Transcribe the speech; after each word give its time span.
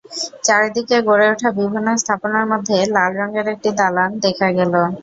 চারদিকে 0.43 0.97
গড়ে 1.07 1.25
ওঠা 1.33 1.49
বিভিন্ন 1.59 1.87
স্থাপনার 2.01 2.45
মধ্যে 2.51 2.75
লাল 2.95 3.11
রঙের 3.19 3.47
একটি 3.53 3.69
দালান 3.79 4.11
দেখা 4.23 4.47
গেল। 4.57 4.73